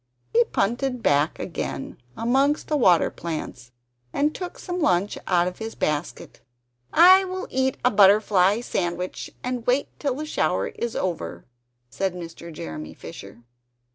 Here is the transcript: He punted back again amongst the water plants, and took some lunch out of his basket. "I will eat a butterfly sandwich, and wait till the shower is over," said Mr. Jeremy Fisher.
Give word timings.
He 0.33 0.43
punted 0.45 1.03
back 1.03 1.37
again 1.37 2.01
amongst 2.17 2.69
the 2.69 2.75
water 2.75 3.11
plants, 3.11 3.71
and 4.11 4.33
took 4.33 4.57
some 4.57 4.79
lunch 4.81 5.15
out 5.27 5.47
of 5.47 5.59
his 5.59 5.75
basket. 5.75 6.41
"I 6.91 7.23
will 7.23 7.47
eat 7.51 7.77
a 7.85 7.91
butterfly 7.91 8.61
sandwich, 8.61 9.29
and 9.43 9.67
wait 9.67 9.89
till 9.99 10.15
the 10.15 10.25
shower 10.25 10.69
is 10.69 10.95
over," 10.95 11.45
said 11.91 12.15
Mr. 12.15 12.51
Jeremy 12.51 12.95
Fisher. 12.95 13.43